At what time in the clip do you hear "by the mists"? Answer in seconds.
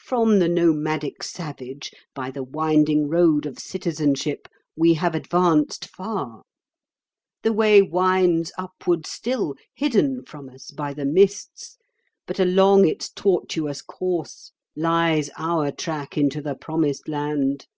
10.72-11.76